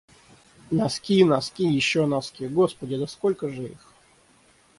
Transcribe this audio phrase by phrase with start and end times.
[0.71, 2.47] Носки, носки, ещё носки.
[2.47, 3.93] Господи, да сколько же их?!